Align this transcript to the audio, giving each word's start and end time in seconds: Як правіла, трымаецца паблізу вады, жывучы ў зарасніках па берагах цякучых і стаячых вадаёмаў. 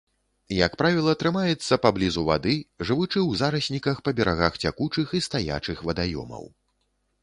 Як 0.65 0.71
правіла, 0.81 1.13
трымаецца 1.23 1.79
паблізу 1.85 2.25
вады, 2.31 2.55
жывучы 2.87 3.13
ў 3.13 3.31
зарасніках 3.45 4.03
па 4.09 4.17
берагах 4.21 4.53
цякучых 4.65 5.07
і 5.19 5.27
стаячых 5.29 5.77
вадаёмаў. 5.91 6.55